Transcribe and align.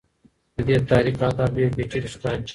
د 0.55 0.57
دې 0.67 0.77
تحریک 0.89 1.15
اهداف 1.25 1.49
ډېر 1.57 1.69
پېچلي 1.77 2.09
ښکاري. 2.13 2.43